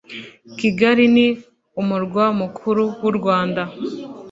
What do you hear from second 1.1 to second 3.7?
ni umurwa mukuru wurwanda